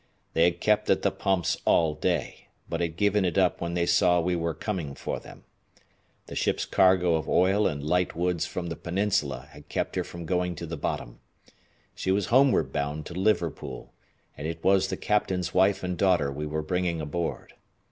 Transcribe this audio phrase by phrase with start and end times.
[0.33, 3.85] They had kept at the pumps all day, but had given it up when they
[3.85, 5.43] saw we were coming for them.
[6.25, 10.25] The ship's cargo of oil and light woods from the peninsula had kept her from
[10.25, 11.19] going to the bottom.
[11.93, 13.93] She was homeward bound to Liverpool,
[14.35, 17.53] and it was the captain's wife and daughter we were bringing aboard.